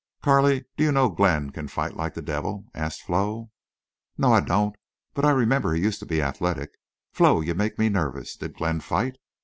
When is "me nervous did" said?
7.77-8.55